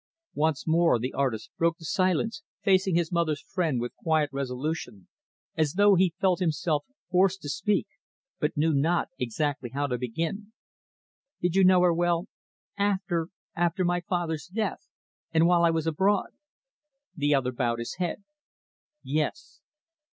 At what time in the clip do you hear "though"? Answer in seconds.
5.73-5.93